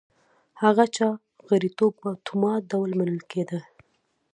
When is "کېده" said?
3.31-3.59